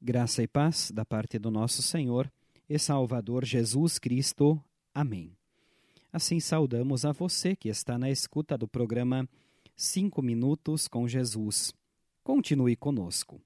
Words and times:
Graça 0.00 0.44
e 0.44 0.46
paz 0.46 0.92
da 0.92 1.04
parte 1.04 1.40
do 1.40 1.50
nosso 1.50 1.82
Senhor 1.82 2.30
e 2.70 2.78
Salvador 2.78 3.44
Jesus 3.44 3.98
Cristo. 3.98 4.62
Amém. 4.94 5.36
Assim 6.12 6.38
saudamos 6.38 7.04
a 7.04 7.10
você 7.10 7.56
que 7.56 7.68
está 7.68 7.98
na 7.98 8.08
escuta 8.08 8.56
do 8.56 8.68
programa 8.68 9.28
Cinco 9.76 10.22
Minutos 10.22 10.86
com 10.86 11.08
Jesus. 11.08 11.74
Continue 12.22 12.76
conosco. 12.76 13.40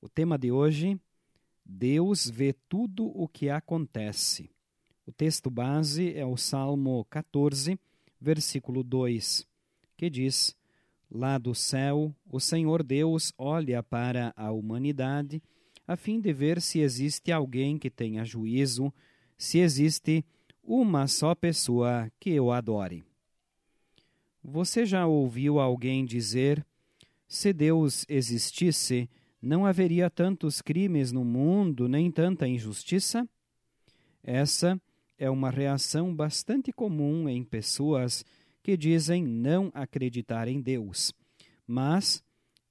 O 0.00 0.08
tema 0.08 0.38
de 0.38 0.50
hoje: 0.50 0.98
Deus 1.62 2.30
vê 2.30 2.54
tudo 2.66 3.06
o 3.06 3.28
que 3.28 3.50
acontece. 3.50 4.50
O 5.04 5.12
texto 5.12 5.50
base 5.50 6.14
é 6.14 6.24
o 6.24 6.38
Salmo 6.38 7.06
14, 7.10 7.78
versículo 8.18 8.82
2, 8.82 9.46
que 9.98 10.08
diz: 10.08 10.56
Lá 11.10 11.36
do 11.36 11.54
céu, 11.54 12.14
o 12.24 12.40
Senhor 12.40 12.82
Deus 12.82 13.34
olha 13.36 13.82
para 13.82 14.32
a 14.34 14.50
humanidade 14.50 15.42
a 15.88 15.96
fim 15.96 16.20
de 16.20 16.34
ver 16.34 16.60
se 16.60 16.80
existe 16.80 17.32
alguém 17.32 17.78
que 17.78 17.88
tenha 17.88 18.22
juízo, 18.22 18.92
se 19.38 19.58
existe 19.58 20.22
uma 20.62 21.06
só 21.06 21.34
pessoa 21.34 22.12
que 22.20 22.38
o 22.38 22.52
adore. 22.52 23.02
Você 24.44 24.84
já 24.84 25.06
ouviu 25.06 25.58
alguém 25.58 26.04
dizer: 26.04 26.64
se 27.26 27.54
Deus 27.54 28.04
existisse, 28.06 29.08
não 29.40 29.64
haveria 29.64 30.10
tantos 30.10 30.60
crimes 30.60 31.10
no 31.10 31.24
mundo 31.24 31.88
nem 31.88 32.10
tanta 32.10 32.46
injustiça? 32.46 33.26
Essa 34.22 34.78
é 35.16 35.30
uma 35.30 35.48
reação 35.48 36.14
bastante 36.14 36.70
comum 36.70 37.26
em 37.30 37.42
pessoas 37.42 38.26
que 38.62 38.76
dizem 38.76 39.24
não 39.24 39.70
acreditar 39.72 40.48
em 40.48 40.60
Deus. 40.60 41.14
Mas 41.66 42.22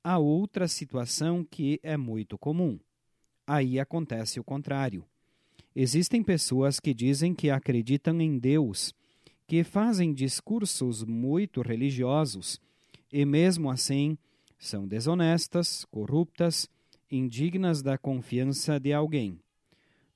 há 0.04 0.20
outra 0.20 0.68
situação 0.68 1.44
que 1.44 1.80
é 1.82 1.98
muito 1.98 2.38
comum 2.38 2.80
aí 3.48 3.80
acontece 3.80 4.40
o 4.40 4.44
contrário. 4.44 5.06
Existem 5.74 6.22
pessoas 6.22 6.80
que 6.80 6.94
dizem 6.94 7.34
que 7.34 7.50
acreditam 7.50 8.20
em 8.20 8.38
Deus, 8.38 8.94
que 9.48 9.64
fazem 9.64 10.14
discursos 10.14 11.04
muito 11.04 11.62
religiosos 11.62 12.60
e, 13.12 13.24
mesmo 13.24 13.72
assim, 13.72 14.18
são 14.60 14.88
desonestas, 14.88 15.86
corruptas, 15.86 16.68
indignas 17.10 17.82
da 17.82 17.98
confiança 17.98 18.80
de 18.80 18.92
alguém. 18.92 19.40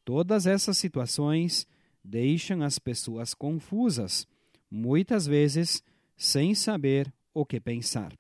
Todas 0.04 0.46
essas 0.46 0.78
situações 0.78 1.66
deixam 2.04 2.64
as 2.64 2.80
pessoas 2.80 3.34
confusas, 3.34 4.28
muitas 4.70 5.26
vezes 5.26 5.84
sem 6.18 6.54
saber 6.54 7.14
o 7.34 7.46
que 7.46 7.60
pensar. 7.60 8.14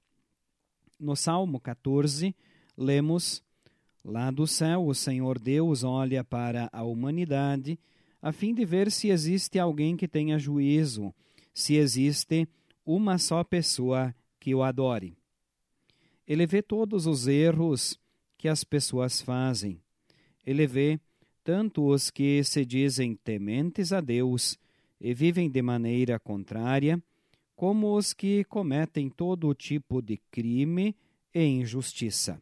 No 1.00 1.16
Salmo 1.16 1.59
14, 1.59 2.36
lemos 2.78 3.44
Lá 4.04 4.32
do 4.32 4.48
céu, 4.48 4.88
o 4.88 4.96
Senhor 4.96 5.38
Deus 5.38 5.84
olha 5.84 6.24
para 6.24 6.70
a 6.74 6.84
humanidade 6.84 7.80
a 8.22 8.32
fim 8.32 8.54
de 8.54 8.64
ver 8.66 8.92
se 8.92 9.10
existe 9.10 9.58
alguém 9.58 9.98
que 9.98 10.08
tenha 10.08 10.38
juízo, 10.38 11.14
se 11.54 11.76
existe 11.76 12.48
uma 12.86 13.18
só 13.18 13.44
pessoa 13.44 14.14
que 14.40 14.54
o 14.54 14.62
adore. 14.62 15.16
Ele 16.28 16.46
vê 16.46 16.62
todos 16.62 17.08
os 17.08 17.28
erros 17.28 18.00
que 18.38 18.48
as 18.48 18.64
pessoas 18.64 19.22
fazem. 19.22 19.82
Ele 20.46 20.68
vê 20.68 21.00
tanto 21.44 21.88
os 21.88 22.12
que 22.12 22.44
se 22.44 22.64
dizem 22.64 23.16
tementes 23.16 23.92
a 23.92 24.00
Deus 24.02 24.58
e 25.00 25.14
vivem 25.14 25.50
de 25.50 25.62
maneira 25.62 26.20
contrária, 26.20 27.02
como 27.56 27.96
os 27.96 28.14
que 28.14 28.44
cometem 28.46 29.10
todo 29.10 29.54
tipo 29.54 30.02
de 30.02 30.18
crime 30.32 30.96
e 31.34 31.44
injustiça. 31.44 32.42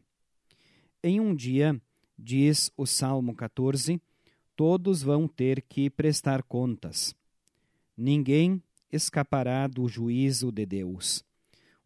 Em 1.02 1.18
um 1.18 1.34
dia, 1.34 1.80
diz 2.18 2.70
o 2.76 2.84
Salmo 2.84 3.34
14, 3.34 3.98
todos 4.54 5.02
vão 5.02 5.26
ter 5.26 5.62
que 5.62 5.88
prestar 5.88 6.42
contas. 6.42 7.14
Ninguém 7.96 8.62
escapará 8.92 9.66
do 9.66 9.88
juízo 9.88 10.52
de 10.52 10.66
Deus. 10.66 11.24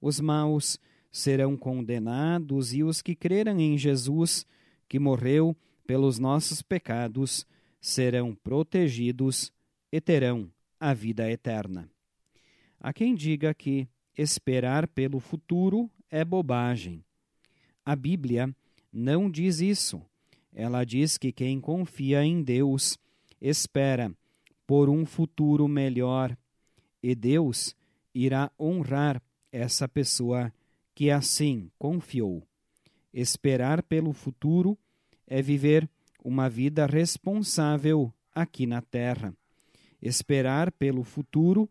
Os 0.01 0.19
maus 0.19 0.81
serão 1.13 1.57
condenados 1.57 2.75
e 2.75 2.83
os 2.83 3.01
que 3.01 3.15
creram 3.15 3.61
em 3.61 3.79
Jesus, 3.79 4.45
que 4.89 4.99
morreu 4.99 5.57
pelos 5.87 6.19
nossos 6.19 6.61
pecados, 6.61 7.47
serão 7.81 8.35
protegidos 8.35 9.53
e 9.93 10.01
terão 10.01 10.51
a 10.81 10.93
vida 10.93 11.31
eterna. 11.31 11.89
Há 12.81 12.93
quem 12.93 13.15
diga 13.15 13.55
que 13.55 13.87
esperar 14.19 14.89
pelo 14.89 15.21
futuro 15.21 15.89
é 16.11 16.25
bobagem. 16.25 17.05
A 17.85 17.95
Bíblia 17.95 18.53
não 18.95 19.29
diz 19.29 19.61
isso. 19.61 20.01
Ela 20.55 20.85
diz 20.85 21.19
que 21.19 21.33
quem 21.33 21.61
confia 21.61 22.25
em 22.25 22.41
Deus 22.41 22.97
espera 23.41 24.15
por 24.65 24.89
um 24.89 25.05
futuro 25.05 25.67
melhor 25.67 26.37
e 27.03 27.13
Deus 27.13 27.75
irá 28.15 28.53
honrar 28.59 29.21
essa 29.51 29.89
pessoa 29.89 30.53
que 30.95 31.11
assim 31.11 31.69
confiou. 31.77 32.47
Esperar 33.13 33.83
pelo 33.83 34.13
futuro 34.13 34.79
é 35.27 35.43
viver 35.43 35.91
uma 36.23 36.49
vida 36.49 36.87
responsável 36.87 38.13
aqui 38.33 38.65
na 38.65 38.81
terra. 38.81 39.35
Esperar 40.01 40.71
pelo 40.71 41.03
futuro 41.03 41.69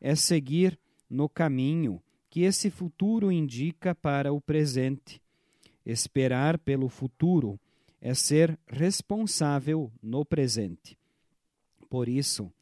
é 0.00 0.16
seguir 0.16 0.76
no 1.08 1.28
caminho 1.28 2.02
que 2.28 2.42
esse 2.42 2.68
futuro 2.68 3.30
indica 3.30 3.94
para 3.94 4.32
o 4.32 4.40
presente 4.40 5.22
Esperar 5.84 6.58
pelo 6.58 6.88
futuro 6.88 7.58
é 8.00 8.14
ser 8.14 8.58
responsável 8.66 9.90
no 10.02 10.24
presente. 10.24 10.98
Por 11.88 12.08
isso, 12.08 12.52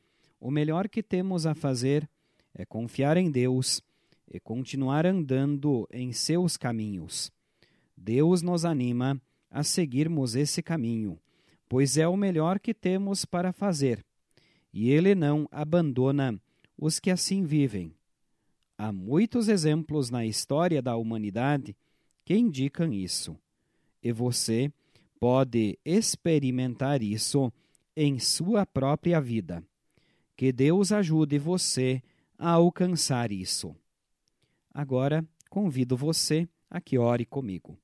o 0.40 0.50
melhor 0.50 0.88
que 0.88 1.02
temos 1.02 1.46
a 1.46 1.54
fazer 1.54 2.08
é 2.54 2.64
confiar 2.64 3.16
em 3.16 3.30
Deus 3.30 3.82
e 4.28 4.40
continuar 4.40 5.06
andando 5.06 5.88
em 5.92 6.12
seus 6.12 6.56
caminhos. 6.56 7.32
Deus 7.96 8.42
nos 8.42 8.64
anima 8.64 9.20
a 9.50 9.62
seguirmos 9.62 10.34
esse 10.34 10.62
caminho, 10.62 11.18
pois 11.68 11.96
é 11.96 12.08
o 12.08 12.16
melhor 12.16 12.58
que 12.58 12.74
temos 12.74 13.24
para 13.24 13.52
fazer, 13.52 14.04
e 14.72 14.90
Ele 14.90 15.14
não 15.14 15.46
abandona 15.50 16.40
os 16.76 16.98
que 16.98 17.10
assim 17.10 17.44
vivem. 17.44 17.94
Há 18.76 18.90
muitos 18.90 19.48
exemplos 19.48 20.10
na 20.10 20.24
história 20.26 20.82
da 20.82 20.96
humanidade 20.96 21.76
que 22.24 22.36
indicam 22.36 22.92
isso. 22.92 23.36
E 24.02 24.12
você 24.12 24.72
pode 25.18 25.78
experimentar 25.84 27.02
isso 27.02 27.52
em 27.96 28.18
sua 28.18 28.66
própria 28.66 29.20
vida. 29.20 29.62
Que 30.36 30.52
Deus 30.52 30.90
ajude 30.90 31.38
você 31.38 32.02
a 32.38 32.50
alcançar 32.50 33.30
isso. 33.30 33.76
Agora, 34.74 35.24
convido 35.48 35.96
você 35.96 36.48
a 36.68 36.80
que 36.80 36.98
ore 36.98 37.24
comigo. 37.24 37.78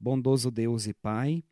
Bondoso 0.00 0.50
Deus 0.50 0.86
e 0.86 0.94
Pai, 0.94 1.44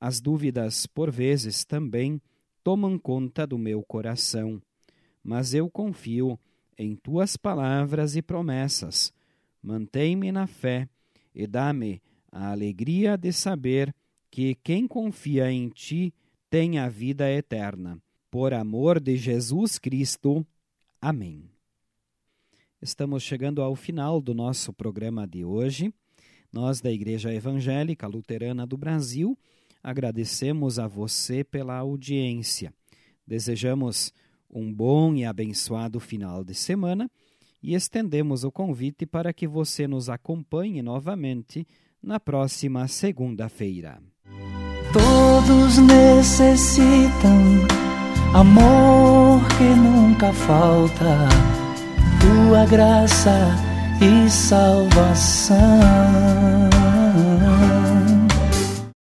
as 0.00 0.20
dúvidas 0.20 0.86
por 0.86 1.10
vezes 1.10 1.64
também 1.64 2.20
tomam 2.62 2.98
conta 2.98 3.46
do 3.46 3.58
meu 3.58 3.82
coração, 3.82 4.62
mas 5.22 5.52
eu 5.52 5.68
confio 5.68 6.38
em 6.78 6.96
tuas 6.96 7.36
palavras 7.36 8.16
e 8.16 8.22
promessas. 8.22 9.12
Mantém-me 9.62 10.32
na 10.32 10.46
fé 10.46 10.88
e 11.34 11.46
dá-me 11.46 12.00
a 12.30 12.50
alegria 12.50 13.16
de 13.16 13.32
saber 13.32 13.94
que 14.30 14.54
quem 14.56 14.86
confia 14.86 15.50
em 15.50 15.68
ti 15.68 16.12
tem 16.48 16.78
a 16.78 16.88
vida 16.88 17.30
eterna. 17.30 17.98
Por 18.30 18.52
amor 18.52 19.00
de 19.00 19.16
Jesus 19.16 19.78
Cristo. 19.78 20.46
Amém. 21.00 21.50
Estamos 22.82 23.22
chegando 23.22 23.62
ao 23.62 23.74
final 23.74 24.20
do 24.20 24.34
nosso 24.34 24.72
programa 24.72 25.26
de 25.26 25.44
hoje. 25.44 25.92
Nós, 26.52 26.80
da 26.80 26.90
Igreja 26.90 27.32
Evangélica 27.32 28.06
Luterana 28.06 28.66
do 28.66 28.76
Brasil, 28.76 29.38
agradecemos 29.82 30.78
a 30.78 30.86
você 30.86 31.42
pela 31.42 31.76
audiência. 31.76 32.72
Desejamos 33.26 34.12
um 34.50 34.72
bom 34.72 35.14
e 35.14 35.24
abençoado 35.24 35.98
final 35.98 36.44
de 36.44 36.54
semana 36.54 37.10
e 37.64 37.74
estendemos 37.74 38.44
o 38.44 38.52
convite 38.52 39.06
para 39.06 39.32
que 39.32 39.46
você 39.46 39.88
nos 39.88 40.10
acompanhe 40.10 40.82
novamente 40.82 41.66
na 42.02 42.20
próxima 42.20 42.86
segunda-feira. 42.86 44.02
Todos 44.92 45.78
necessitam 45.78 47.40
amor 48.34 49.40
que 49.56 49.64
nunca 49.64 50.30
falta, 50.34 51.26
tua 52.20 52.66
graça 52.66 53.56
e 53.98 54.30
salvação. 54.30 55.58